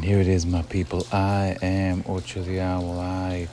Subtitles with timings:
[0.00, 1.06] And here it is, my people.
[1.12, 2.98] I am Ocho the Owl.
[3.00, 3.48] I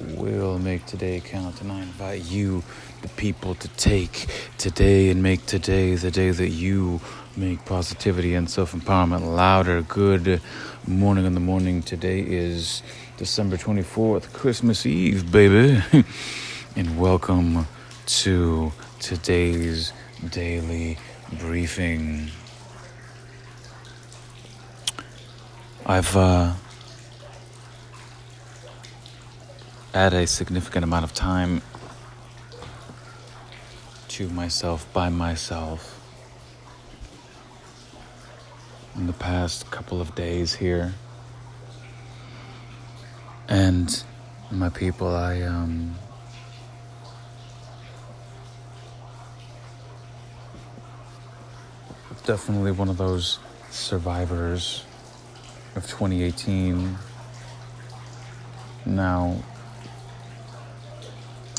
[0.00, 2.62] will make today count, and I invite you,
[3.02, 4.26] the people, to take
[4.56, 7.02] today and make today the day that you
[7.36, 9.82] make positivity and self empowerment louder.
[9.82, 10.40] Good
[10.86, 11.82] morning in the morning.
[11.82, 12.82] Today is
[13.18, 15.82] December 24th, Christmas Eve, baby.
[16.74, 17.68] and welcome
[18.06, 19.92] to today's
[20.30, 20.96] daily
[21.38, 22.30] briefing.
[25.84, 26.52] I've uh,
[29.92, 31.60] had a significant amount of time
[34.08, 36.00] to myself by myself
[38.94, 40.94] in the past couple of days here.
[43.48, 44.04] And
[44.52, 45.96] my people, I um
[52.24, 53.40] definitely one of those
[53.70, 54.84] survivors
[55.74, 56.96] of 2018.
[58.84, 59.36] Now,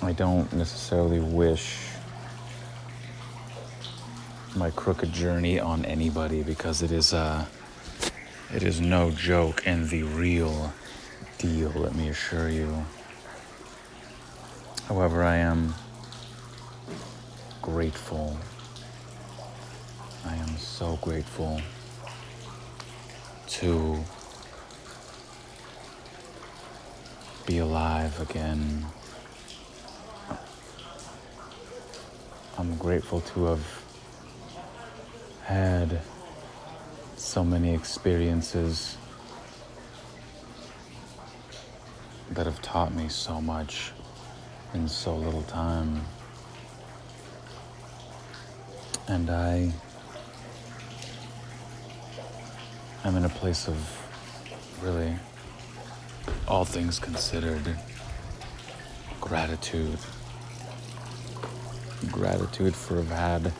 [0.01, 1.77] I don't necessarily wish
[4.55, 7.45] my crooked journey on anybody because it is uh,
[8.53, 10.73] it is no joke and the real
[11.39, 12.85] deal, let me assure you.
[14.87, 15.73] However, I am
[17.61, 18.37] grateful.
[20.25, 21.59] I am so grateful
[23.47, 24.03] to
[27.45, 28.85] be alive again.
[32.57, 33.83] I'm grateful to have
[35.43, 36.01] had
[37.17, 38.97] so many experiences
[42.31, 43.91] that have taught me so much
[44.73, 46.01] in so little time.
[49.07, 49.73] And I
[53.05, 53.75] I'm in a place of
[54.81, 55.13] really,
[56.47, 57.75] all things considered,
[59.19, 59.99] gratitude.
[62.09, 63.51] Gratitude for have had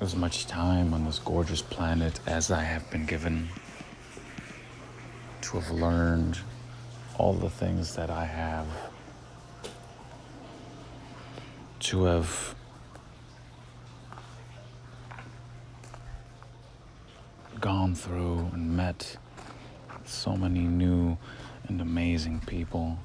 [0.00, 3.48] as much time on this gorgeous planet as I have been given
[5.42, 6.40] to have learned
[7.18, 8.66] all the things that I have,
[11.80, 12.56] to have
[17.68, 19.18] gone through and met
[20.06, 21.18] so many new
[21.66, 22.98] and amazing people.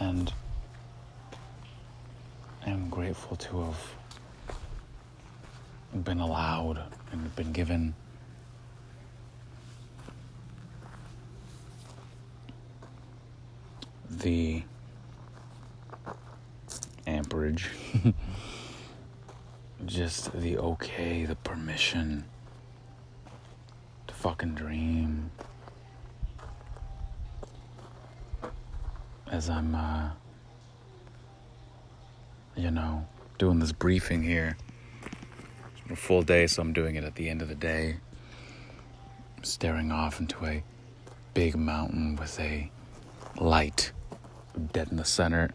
[0.00, 0.32] And
[2.66, 3.94] I'm grateful to have
[6.04, 6.82] been allowed
[7.12, 7.94] and been given
[14.10, 14.64] the
[17.06, 17.70] amperage
[19.86, 22.24] just the okay, the permission
[24.06, 25.30] to fucking dream.
[29.30, 30.10] As I'm, uh,
[32.56, 33.06] you know,
[33.38, 34.56] doing this briefing here.
[35.90, 37.96] A full day, so I'm doing it at the end of the day.
[39.42, 40.62] staring off into a
[41.34, 42.70] big mountain with a
[43.38, 43.92] light
[44.72, 45.50] dead in the center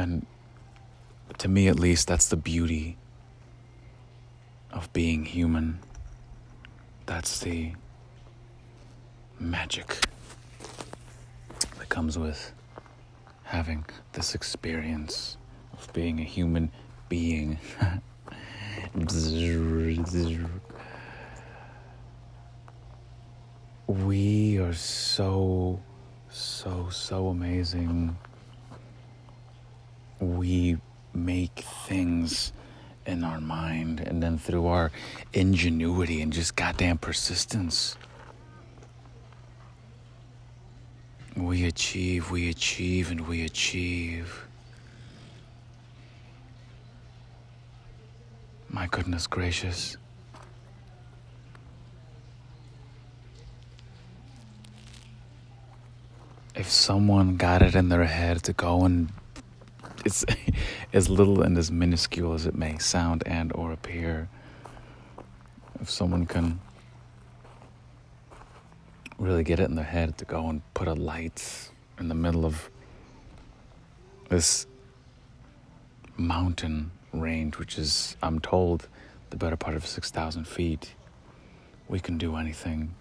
[0.00, 0.24] And
[1.36, 2.96] to me, at least, that's the beauty
[4.72, 5.80] of being human.
[7.04, 7.72] That's the
[9.38, 9.98] magic
[11.78, 12.54] that comes with
[13.42, 15.36] having this experience
[15.74, 16.72] of being a human
[17.10, 17.58] being.
[23.86, 25.78] we are so,
[26.30, 28.16] so, so amazing
[30.20, 30.78] we
[31.12, 32.52] make things
[33.06, 34.92] in our mind and then through our
[35.32, 37.96] ingenuity and just goddamn persistence
[41.36, 44.46] we achieve we achieve and we achieve.
[48.68, 49.96] My goodness gracious.
[56.54, 59.10] If someone got it in their head to go and
[60.92, 64.28] as little and as minuscule as it may sound and or appear.
[65.80, 66.60] If someone can
[69.18, 72.44] really get it in their head to go and put a light in the middle
[72.46, 72.70] of
[74.28, 74.66] this
[76.16, 78.88] mountain range, which is, I'm told,
[79.30, 80.94] the better part of 6,000 feet,
[81.88, 82.94] we can do anything.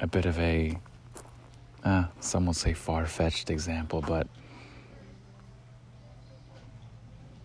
[0.00, 0.78] A bit of a,
[1.84, 4.26] uh, some will say far fetched example, but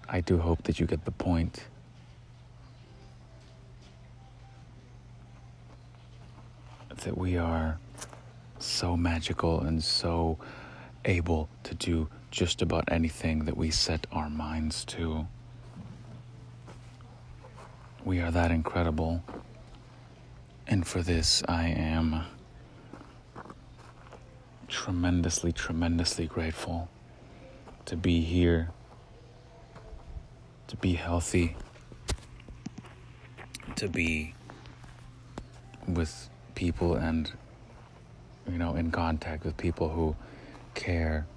[0.07, 1.65] I do hope that you get the point.
[7.03, 7.77] That we are
[8.59, 10.37] so magical and so
[11.03, 15.27] able to do just about anything that we set our minds to.
[18.03, 19.23] We are that incredible.
[20.67, 22.23] And for this, I am
[24.67, 26.89] tremendously, tremendously grateful
[27.85, 28.71] to be here,
[30.67, 31.55] to be healthy,
[33.75, 34.33] to be
[35.87, 37.31] with people and,
[38.49, 40.15] you know, in contact with people who
[40.73, 41.27] care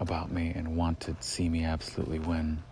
[0.00, 2.62] about me and want to see me absolutely win.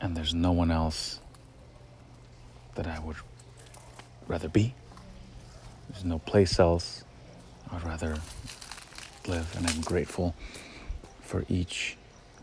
[0.00, 1.20] And there's no one else
[2.74, 3.16] that I would
[4.26, 4.74] rather be.
[5.90, 7.04] There's no place else
[7.70, 8.16] I'd rather
[9.26, 10.34] live, and I'm grateful
[11.20, 11.96] for each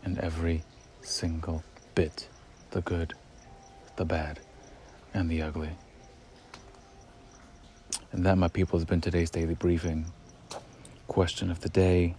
[0.04, 0.62] and every
[1.02, 1.62] single
[1.94, 2.28] bit
[2.70, 3.14] the good,
[3.96, 4.40] the bad,
[5.14, 5.70] and the ugly.
[8.12, 10.06] And that, my people, has been today's daily briefing.
[11.06, 12.14] Question of the day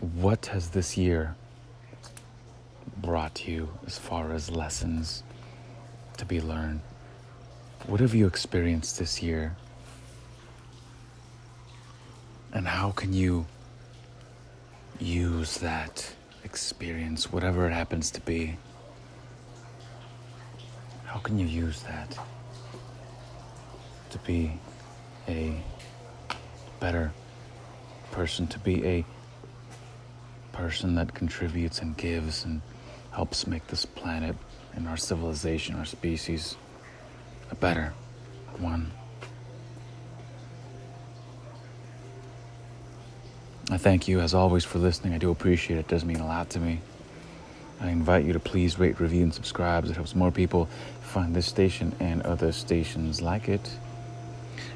[0.00, 1.36] What has this year
[2.96, 5.22] brought you as far as lessons
[6.16, 6.80] to be learned?
[7.86, 9.56] What have you experienced this year?
[12.52, 13.46] And how can you
[14.98, 18.56] use that experience, whatever it happens to be?
[21.04, 22.18] How can you use that
[24.10, 24.58] to be
[25.28, 25.62] a
[26.80, 27.12] better
[28.10, 29.04] person, to be a
[30.52, 32.60] person that contributes and gives and
[33.12, 34.36] helps make this planet
[34.74, 36.56] and our civilization, our species,
[37.50, 37.92] a better
[38.58, 38.90] one?
[43.72, 45.14] I thank you, as always, for listening.
[45.14, 45.80] I do appreciate it.
[45.80, 46.80] It does mean a lot to me.
[47.80, 49.86] I invite you to please rate, review, and subscribe.
[49.86, 50.68] It helps more people
[51.00, 53.70] find this station and other stations like it.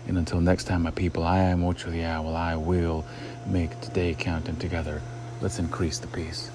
[0.09, 2.35] And until next time, my people, I am Ocho the Owl.
[2.35, 3.05] I will
[3.47, 5.03] make today count, and together,
[5.43, 6.51] let's increase the peace.